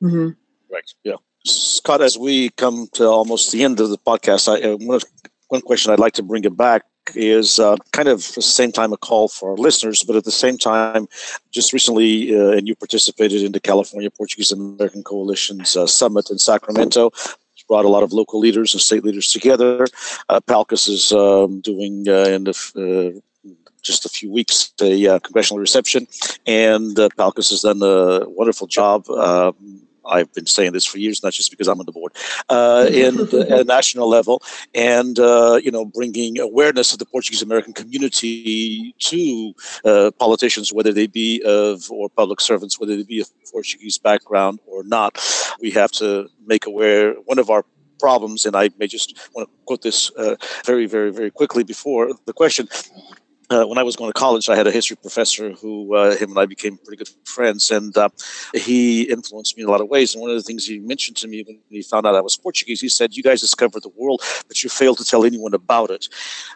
[0.01, 0.29] Mm-hmm.
[0.73, 0.93] Right.
[1.03, 1.15] Yeah.
[1.45, 4.99] Scott, as we come to almost the end of the podcast, I, uh, one,
[5.47, 6.83] one question I'd like to bring it back
[7.15, 10.23] is uh, kind of at the same time a call for our listeners, but at
[10.23, 11.07] the same time,
[11.51, 16.37] just recently, uh, and you participated in the California Portuguese American Coalition's uh, summit in
[16.37, 17.07] Sacramento.
[17.07, 19.87] It's brought a lot of local leaders and state leaders together.
[20.29, 23.19] Uh, PALCUS is um, doing uh, in the uh,
[23.81, 26.07] just a few weeks a congressional reception,
[26.45, 29.09] and PALCUS has done a wonderful job.
[29.09, 32.13] Um, I've been saying this for years, not just because I'm on the board,
[32.49, 33.19] uh, in
[33.51, 34.41] at a national level,
[34.73, 39.53] and uh, you know, bringing awareness of the Portuguese American community to
[39.85, 44.59] uh, politicians, whether they be of or public servants, whether they be of Portuguese background
[44.65, 45.19] or not.
[45.59, 47.13] We have to make aware.
[47.25, 47.65] One of our
[47.99, 50.35] problems, and I may just want to quote this uh,
[50.65, 52.67] very, very, very quickly before the question
[53.51, 56.29] uh, when I was going to college, I had a history professor who, uh, him
[56.31, 58.09] and I became pretty good friends, and uh,
[58.53, 60.13] he influenced me in a lot of ways.
[60.13, 62.37] And one of the things he mentioned to me when he found out I was
[62.37, 65.91] Portuguese, he said, "You guys discovered the world, but you failed to tell anyone about
[65.91, 66.07] it."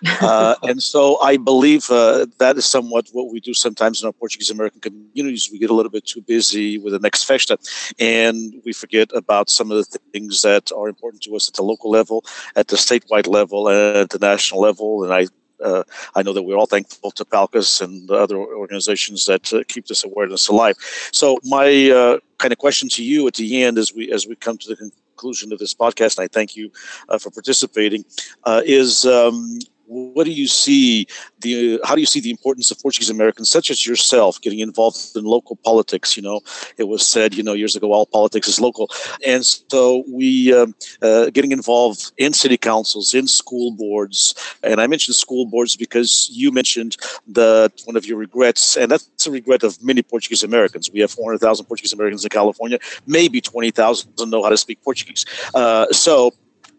[0.26, 4.14] Uh, and so I believe uh, that is somewhat what we do sometimes in our
[4.14, 5.50] Portuguese American communities.
[5.52, 7.58] We get a little bit too busy with the next festa,
[8.00, 11.64] and we forget about some of the things that are important to us at the
[11.64, 12.24] local level,
[12.56, 15.04] at the statewide level, and at the national level.
[15.04, 15.28] And I
[15.64, 15.84] uh,
[16.16, 19.88] I know that we're all thankful to PALCUS and the other organizations that uh, keep
[19.88, 20.76] this awareness alive.
[21.12, 24.36] So my uh, kind of question to you at the end, as we as we
[24.36, 26.72] come to the conclusion of this podcast, and I thank you
[27.10, 28.06] uh, for participating,
[28.44, 31.08] uh, is um, what do you see
[31.40, 34.98] the how do you see the importance of Portuguese Americans such as yourself getting involved
[35.16, 36.18] in local politics?
[36.18, 36.42] You know,
[36.78, 38.90] it was said you know years ago all politics is local,
[39.26, 44.88] and so we um, uh, getting involved in city councils, in school boards, and I
[44.88, 49.64] mentioned school boards because you mentioned that one of your regrets, and that's a regret
[49.64, 50.90] of many Portuguese Americans.
[50.92, 55.26] We have 400,000 Portuguese Americans in California, maybe 20,000 don't know how to speak Portuguese.
[55.54, 56.32] Uh, so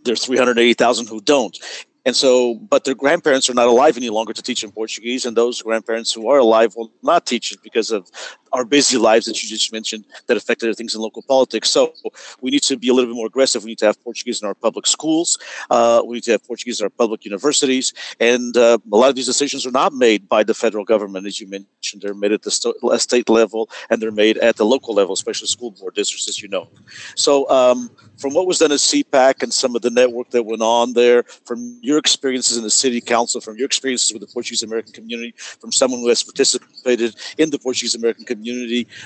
[0.05, 1.59] there's 380,000 who don't.
[2.07, 5.37] And so, but their grandparents are not alive any longer to teach them Portuguese, and
[5.37, 8.09] those grandparents who are alive will not teach it because of
[8.57, 11.69] our busy lives that you just mentioned that affected things in local politics.
[11.71, 11.92] So
[12.40, 13.62] we need to be a little bit more aggressive.
[13.62, 15.38] We need to have Portuguese in our public schools.
[15.71, 17.92] Uh, we need to have Portuguese in our public universities.
[18.19, 21.38] And uh, a lot of these decisions are not made by the federal government, as
[21.40, 22.01] you mentioned.
[22.01, 25.49] They're made at the st- state level and they're made at the local level, especially
[25.49, 26.69] school board districts, as you know.
[27.14, 30.62] So um, from what was done at CPAC and some of the network that went
[30.62, 34.62] on there, from your experiences in the city council, from your experiences with the Portuguese
[34.62, 38.45] American community, from someone who has participated in the Portuguese American community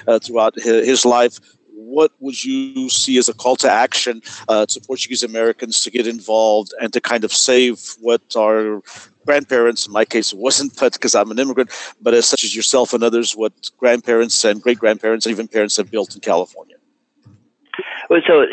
[0.07, 1.39] uh, throughout his life,
[1.91, 6.07] what would you see as a call to action uh, to Portuguese Americans to get
[6.07, 8.81] involved and to kind of save what our
[9.27, 12.95] grandparents, in my case, wasn't, but because I'm an immigrant, but as such as yourself
[12.95, 16.77] and others, what grandparents and great grandparents and even parents have built in California?
[18.09, 18.45] Well, so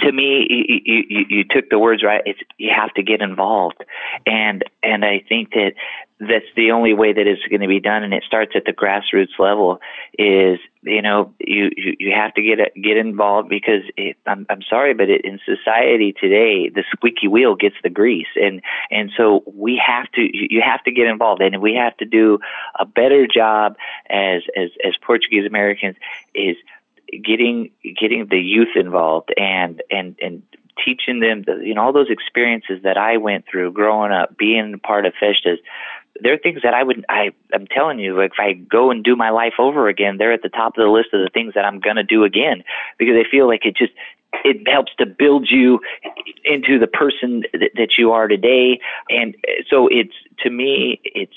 [0.00, 2.22] to me, you, you, you took the words right.
[2.24, 3.82] It's you have to get involved,
[4.26, 5.72] and and I think that
[6.18, 8.72] that's the only way that it's going to be done, and it starts at the
[8.72, 9.80] grassroots level.
[10.18, 14.62] Is you know you you, you have to get get involved because it, I'm I'm
[14.62, 19.44] sorry, but it, in society today, the squeaky wheel gets the grease, and and so
[19.46, 22.38] we have to you have to get involved, and we have to do
[22.78, 23.76] a better job
[24.08, 25.96] as as as Portuguese Americans
[26.34, 26.56] is
[27.24, 30.42] getting getting the youth involved and and and
[30.84, 34.78] teaching them the, you know all those experiences that I went through growing up, being
[34.78, 35.58] part of festas.
[36.20, 39.04] There are things that I would I I'm telling you, like if I go and
[39.04, 41.54] do my life over again, they're at the top of the list of the things
[41.54, 42.64] that I'm gonna do again
[42.98, 43.92] because I feel like it just
[44.44, 45.80] it helps to build you
[46.44, 49.36] into the person that you are today and
[49.70, 51.32] so it's to me it's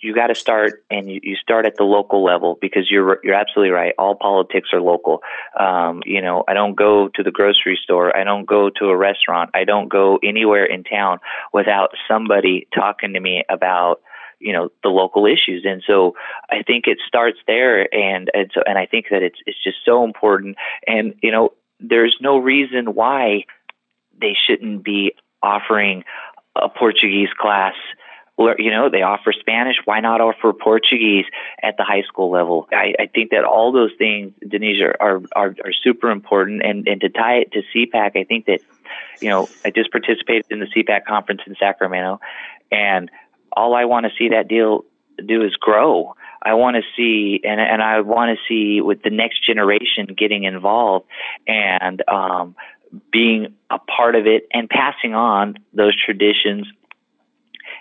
[0.00, 3.34] you got to start and you, you start at the local level because you're you're
[3.34, 3.94] absolutely right.
[3.98, 5.22] All politics are local.
[5.58, 8.16] Um, you know, I don't go to the grocery store.
[8.16, 9.50] I don't go to a restaurant.
[9.54, 11.18] I don't go anywhere in town
[11.52, 14.00] without somebody talking to me about
[14.40, 16.14] you know the local issues and so
[16.48, 19.78] i think it starts there and and so and i think that it's it's just
[19.84, 20.56] so important
[20.86, 23.42] and you know there's no reason why
[24.20, 26.04] they shouldn't be offering
[26.54, 27.74] a portuguese class
[28.38, 29.76] you know, they offer Spanish.
[29.84, 31.24] Why not offer Portuguese
[31.62, 32.68] at the high school level?
[32.72, 36.62] I, I think that all those things, Denise, are, are, are, are super important.
[36.62, 38.60] And, and to tie it to CPAC, I think that,
[39.20, 42.20] you know, I just participated in the CPAC conference in Sacramento,
[42.70, 43.10] and
[43.52, 44.84] all I want to see that deal
[45.24, 46.14] do is grow.
[46.40, 50.44] I want to see, and and I want to see with the next generation getting
[50.44, 51.06] involved
[51.46, 52.54] and um,
[53.10, 56.66] being a part of it and passing on those traditions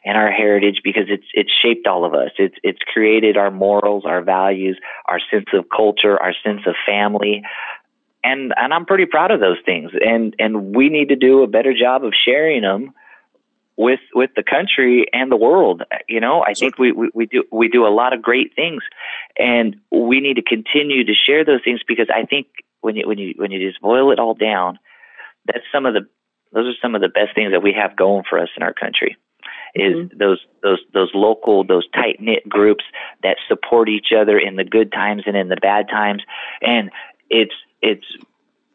[0.05, 2.31] and our heritage because it's it's shaped all of us.
[2.37, 7.43] It's it's created our morals, our values, our sense of culture, our sense of family.
[8.23, 9.91] And and I'm pretty proud of those things.
[9.99, 12.93] And and we need to do a better job of sharing them
[13.77, 15.83] with with the country and the world.
[16.09, 18.81] You know, I think we, we, we do we do a lot of great things,
[19.37, 22.47] and we need to continue to share those things because I think
[22.81, 24.79] when you when you when you just boil it all down,
[25.45, 26.07] that's some of the
[26.51, 28.73] those are some of the best things that we have going for us in our
[28.73, 29.15] country.
[29.75, 30.17] Is mm-hmm.
[30.17, 32.83] those those those local those tight knit groups
[33.23, 36.23] that support each other in the good times and in the bad times,
[36.61, 36.91] and
[37.29, 38.05] it's it's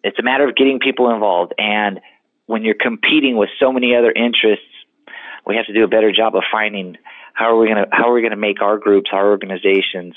[0.04, 2.00] it's a matter of getting people involved and
[2.46, 4.66] when you're competing with so many other interests
[5.46, 6.96] we have to do a better job of finding
[7.34, 10.14] how are we going to how are we going to make our groups, our organizations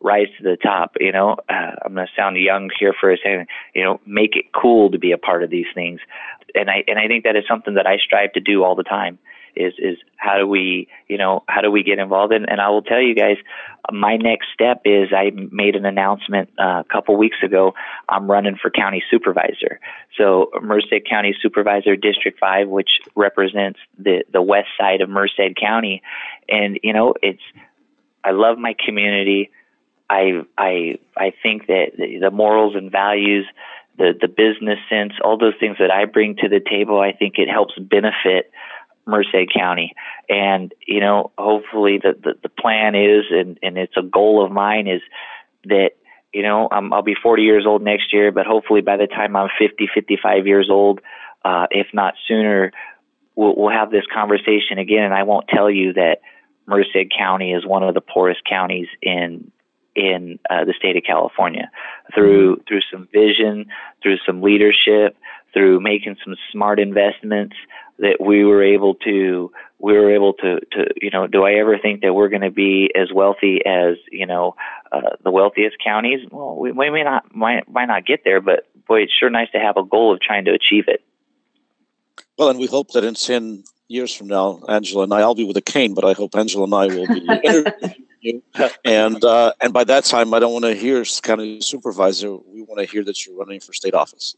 [0.00, 0.96] rise to the top.
[0.98, 3.46] You know, uh, I'm going to sound young here for a second.
[3.74, 6.00] You know, make it cool to be a part of these things,
[6.54, 8.82] and I and I think that is something that I strive to do all the
[8.82, 9.18] time
[9.56, 12.32] is is how do we you know how do we get involved?
[12.32, 13.36] And, and I will tell you guys
[13.90, 17.74] my next step is I made an announcement uh, a couple weeks ago.
[18.08, 19.80] I'm running for county supervisor.
[20.16, 26.02] So Merced County Supervisor District 5 which represents the the west side of Merced County.
[26.48, 27.42] And you know it's
[28.22, 29.50] I love my community.
[30.10, 33.46] I I I think that the, the morals and values
[33.98, 37.34] the the business sense, all those things that I bring to the table, I think
[37.38, 38.50] it helps benefit
[39.06, 39.94] Merced County.
[40.28, 44.52] And, you know, hopefully the, the, the plan is, and, and it's a goal of
[44.52, 45.00] mine, is
[45.64, 45.90] that,
[46.32, 49.36] you know, I'm, I'll be 40 years old next year, but hopefully by the time
[49.36, 51.00] I'm 50, 55 years old,
[51.44, 52.72] uh, if not sooner,
[53.36, 55.04] we'll, we'll have this conversation again.
[55.04, 56.16] And I won't tell you that
[56.66, 59.50] Merced County is one of the poorest counties in
[59.94, 61.70] in uh, the state of California
[62.14, 63.66] through through some vision,
[64.02, 65.16] through some leadership,
[65.54, 67.56] through making some smart investments
[67.98, 71.78] that we were able to we were able to to you know do I ever
[71.78, 74.54] think that we're going to be as wealthy as you know
[74.92, 76.26] uh, the wealthiest counties?
[76.30, 79.50] Well we, we may not might might not get there but boy it's sure nice
[79.52, 81.02] to have a goal of trying to achieve it.
[82.38, 85.44] Well and we hope that in 10 years from now Angela and I I'll be
[85.44, 88.42] with a cane but I hope Angela and I will be
[88.84, 92.80] and uh, and by that time I don't want to hear county supervisor we want
[92.80, 94.36] to hear that you're running for state office.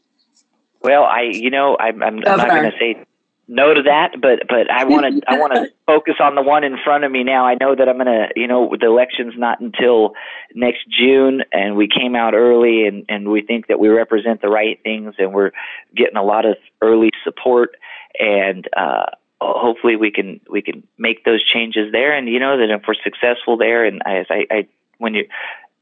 [0.81, 3.03] Well, I, you know, I'm, I'm, I'm not going to say
[3.49, 6.63] no to that, but but I want to I want to focus on the one
[6.63, 7.47] in front of me now.
[7.47, 10.13] I know that I'm gonna you know the election's not until
[10.53, 14.49] next June, and we came out early, and and we think that we represent the
[14.49, 15.51] right things, and we're
[15.95, 17.75] getting a lot of early support,
[18.19, 19.07] and uh,
[19.41, 22.93] hopefully we can we can make those changes there, and you know that if we're
[23.03, 24.67] successful there, and as I, I
[24.99, 25.25] when you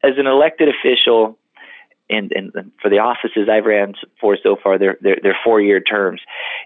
[0.04, 1.38] as an elected official
[2.10, 5.82] and, and for the offices I've ran for so far, they're they're, they're four year
[5.82, 6.22] terms,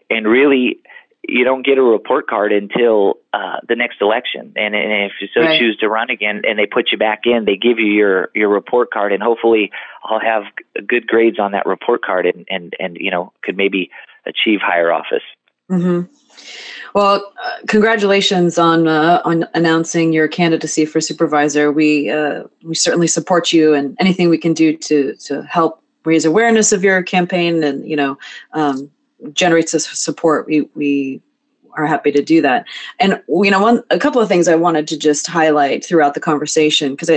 [0.09, 0.79] and really
[1.27, 4.53] you don't get a report card until uh, the next election.
[4.55, 5.59] And, and if you so right.
[5.59, 8.49] choose to run again, and they put you back in, they give you your your
[8.49, 9.71] report card, and hopefully
[10.03, 10.43] I'll have
[10.87, 13.89] good grades on that report card, and and and you know could maybe
[14.25, 15.23] achieve higher office.
[15.71, 16.01] Mm-hmm.
[16.93, 21.71] Well, uh, congratulations on uh, on announcing your candidacy for supervisor.
[21.71, 26.25] We uh, we certainly support you, and anything we can do to to help raise
[26.25, 28.17] awareness of your campaign and you know
[28.53, 28.91] um,
[29.31, 30.47] generates us support.
[30.47, 31.21] We we
[31.75, 32.65] are happy to do that.
[32.99, 36.19] And you know, one a couple of things I wanted to just highlight throughout the
[36.19, 37.09] conversation because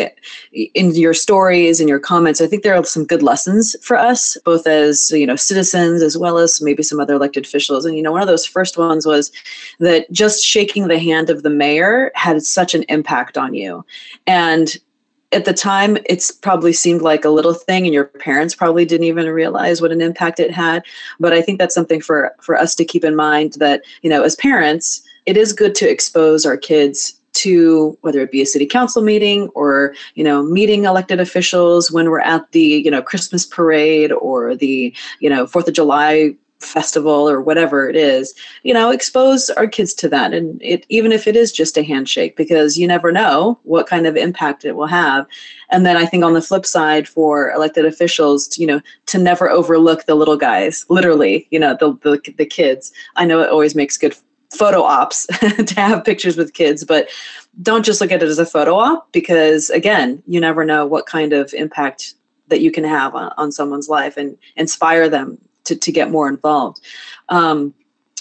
[0.53, 4.37] in your stories and your comments, I think there are some good lessons for us,
[4.45, 7.85] both as you know citizens as well as maybe some other elected officials.
[7.85, 9.33] And you know, one of those first ones was
[9.81, 13.85] that just shaking the hand of the mayor had such an impact on you,
[14.27, 14.79] and
[15.35, 19.07] at the time it's probably seemed like a little thing and your parents probably didn't
[19.07, 20.85] even realize what an impact it had.
[21.21, 24.23] But i think that's something for for us to keep in mind that you know
[24.23, 28.65] as parents it is good to expose our kids to whether it be a city
[28.65, 33.45] council meeting or you know meeting elected officials when we're at the you know christmas
[33.45, 38.91] parade or the you know fourth of july festival or whatever it is you know
[38.91, 40.33] expose our kids to that.
[40.33, 44.07] And it even if it is just a handshake because you never know what kind
[44.07, 45.27] of impact it will have.
[45.71, 49.19] And then i think on the flip side for elected officials to, you know to
[49.19, 52.93] never overlook the little guys literally you know the the, the kids.
[53.17, 54.17] I know it always makes good
[54.51, 55.27] photo ops
[55.71, 57.09] to have pictures with kids but
[57.63, 61.07] don't just look at it as a photo op because again you never know what
[61.07, 62.15] kind of impact
[62.49, 66.29] that you can have on, on someone's life and inspire them to, to get more
[66.29, 66.81] involved.
[67.29, 67.75] Um,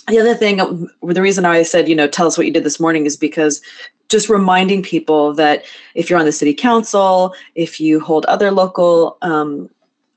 [0.07, 0.57] the other thing,
[1.01, 3.61] the reason I said, you know, tell us what you did this morning is because
[4.09, 5.63] just reminding people that
[5.95, 9.69] if you're on the city council, if you hold other local um,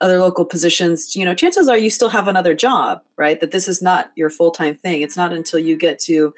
[0.02, 3.40] other local positions, you know, chances are you still have another job, right?
[3.40, 5.00] That this is not your full time thing.
[5.00, 6.34] It's not until you get to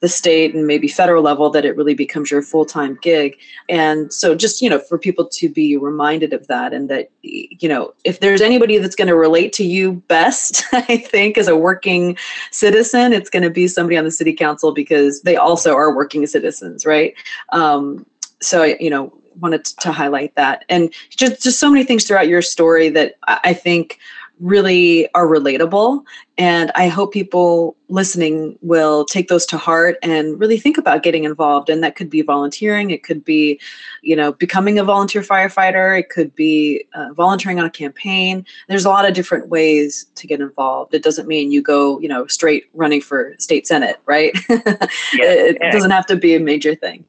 [0.00, 3.36] the state and maybe federal level that it really becomes your full time gig.
[3.68, 7.68] And so, just, you know, for people to be reminded of that and that, you
[7.68, 11.56] know, if there's anybody that's going to relate to you best, I think, as a
[11.56, 12.16] working
[12.50, 16.26] citizen, it's going to be somebody on the city council because they also are working
[16.26, 17.14] citizens, right?
[17.52, 18.06] Um,
[18.40, 22.42] so, you know, wanted to highlight that and just just so many things throughout your
[22.42, 24.00] story that i think
[24.40, 26.02] really are relatable.
[26.36, 31.24] And I hope people listening will take those to heart and really think about getting
[31.24, 31.68] involved.
[31.68, 33.60] And that could be volunteering, it could be,
[34.02, 38.46] you know, becoming a volunteer firefighter, it could be uh, volunteering on a campaign.
[38.68, 40.94] There's a lot of different ways to get involved.
[40.94, 44.32] It doesn't mean you go, you know, straight running for state senate, right?
[45.14, 45.32] Yeah.
[45.32, 47.04] it doesn't have to be a major thing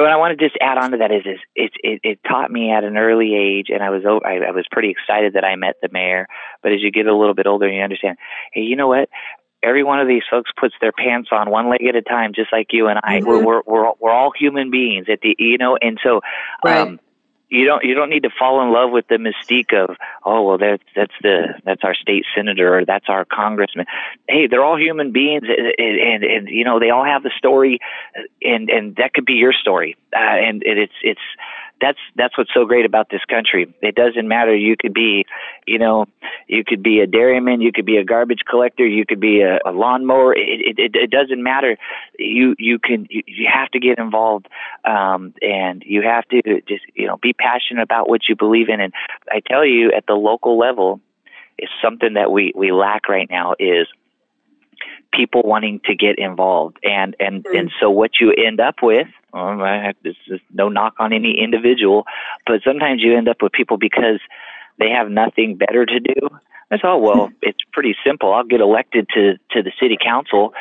[0.00, 2.50] what I want to just add on to that is, is it, it, it taught
[2.50, 5.56] me at an early age, and I was I, I was pretty excited that I
[5.56, 6.26] met the mayor.
[6.62, 8.16] But as you get a little bit older, you understand,
[8.52, 9.10] hey, you know what?
[9.62, 12.52] Every one of these folks puts their pants on one leg at a time, just
[12.52, 13.20] like you and I.
[13.20, 13.28] Mm-hmm.
[13.28, 16.20] We're, we're we're we're all human beings at the you know, and so
[16.64, 16.78] right.
[16.78, 16.98] um,
[17.52, 20.56] you don't you don't need to fall in love with the mystique of oh well
[20.56, 23.84] that's that's the that's our state senator or that's our congressman.
[24.26, 27.78] Hey they're all human beings and and, and you know they all have the story
[28.40, 29.96] and and that could be your story.
[30.14, 31.20] Uh, and it's it's
[31.82, 33.74] that's that's what's so great about this country.
[33.82, 34.54] It doesn't matter.
[34.54, 35.26] You could be,
[35.66, 36.06] you know,
[36.46, 39.58] you could be a dairyman, you could be a garbage collector, you could be a,
[39.66, 40.32] a lawnmower.
[40.34, 41.76] It, it it doesn't matter.
[42.18, 44.46] You you can you, you have to get involved,
[44.84, 48.80] um, and you have to just you know be passionate about what you believe in.
[48.80, 48.92] And
[49.28, 51.00] I tell you, at the local level,
[51.58, 53.88] it's something that we we lack right now is
[55.12, 57.56] people wanting to get involved and and mm-hmm.
[57.56, 61.38] and so what you end up with um, I, this is no knock on any
[61.40, 62.06] individual
[62.46, 64.20] but sometimes you end up with people because
[64.78, 66.28] they have nothing better to do
[66.72, 68.32] I thought, well, it's pretty simple.
[68.32, 70.54] I'll get elected to to the city council,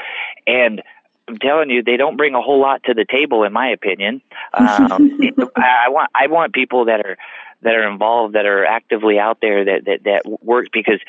[0.45, 0.82] and
[1.28, 4.22] I'm telling you, they don't bring a whole lot to the table, in my opinion.
[4.54, 5.18] Um,
[5.56, 7.18] I want I want people that are
[7.62, 10.99] that are involved, that are actively out there, that that that work because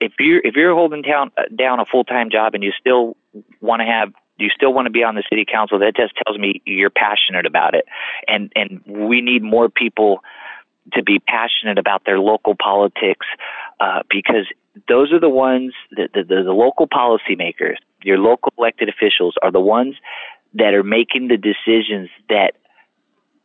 [0.00, 3.16] if you're if you're holding down uh, down a full time job and you still
[3.60, 6.38] want to have you still want to be on the city council, that just tells
[6.38, 7.86] me you're passionate about it,
[8.28, 10.22] and and we need more people
[10.92, 13.26] to be passionate about their local politics
[13.80, 14.46] uh, because
[14.88, 19.50] those are the ones that the, the, the local policymakers, your local elected officials, are
[19.50, 19.94] the ones
[20.52, 22.52] that are making the decisions that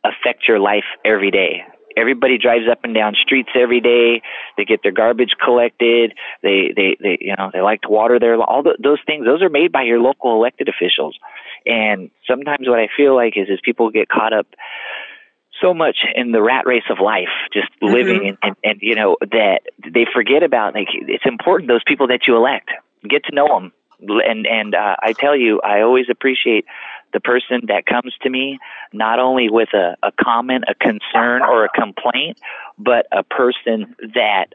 [0.04, 1.64] affect your life every day
[1.96, 4.22] everybody drives up and down streets every day.
[4.56, 6.14] They get their garbage collected.
[6.42, 9.24] They they they you know they like to water their all the, those things.
[9.24, 11.18] Those are made by your local elected officials.
[11.66, 14.46] And sometimes what I feel like is is people get caught up
[15.60, 17.92] so much in the rat race of life, just mm-hmm.
[17.92, 22.06] living and, and, and you know that they forget about like it's important those people
[22.08, 22.70] that you elect
[23.08, 23.72] get to know them
[24.08, 26.64] and and uh, I tell you I always appreciate
[27.12, 28.58] the person that comes to me
[28.92, 32.38] not only with a, a comment, a concern, or a complaint,
[32.78, 34.54] but a person that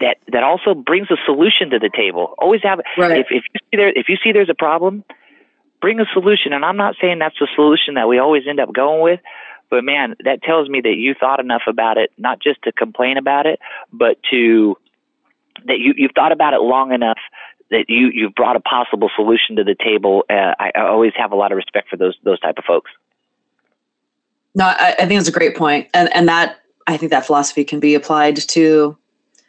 [0.00, 2.34] that that also brings a solution to the table.
[2.38, 3.18] Always have right.
[3.18, 5.04] if if you see there if you see there's a problem,
[5.80, 6.52] bring a solution.
[6.52, 9.20] And I'm not saying that's the solution that we always end up going with,
[9.70, 13.16] but man, that tells me that you thought enough about it, not just to complain
[13.16, 13.60] about it,
[13.92, 14.76] but to
[15.66, 17.18] that you you've thought about it long enough
[17.74, 20.24] that you you've brought a possible solution to the table.
[20.30, 22.90] Uh, I, I, always have a lot of respect for those those type of folks.
[24.54, 27.64] No, I, I think it's a great point, and and that I think that philosophy
[27.64, 28.96] can be applied to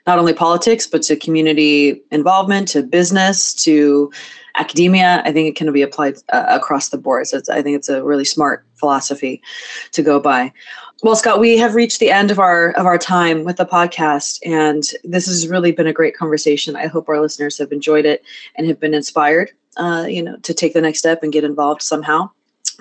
[0.07, 4.11] not only politics but to community involvement, to business, to
[4.57, 5.21] academia.
[5.23, 7.27] I think it can be applied uh, across the board.
[7.27, 9.41] So I think it's a really smart philosophy
[9.91, 10.51] to go by.
[11.03, 14.39] Well, Scott, we have reached the end of our of our time with the podcast,
[14.45, 16.75] and this has really been a great conversation.
[16.75, 18.23] I hope our listeners have enjoyed it
[18.55, 21.81] and have been inspired, uh, you know, to take the next step and get involved
[21.81, 22.29] somehow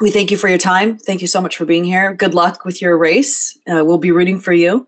[0.00, 0.98] we thank you for your time.
[0.98, 2.14] Thank you so much for being here.
[2.14, 3.56] Good luck with your race.
[3.66, 4.86] Uh, we'll be rooting for you.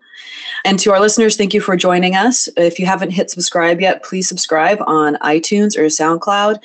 [0.65, 2.49] And to our listeners, thank you for joining us.
[2.57, 6.61] If you haven't hit subscribe yet, please subscribe on iTunes or SoundCloud.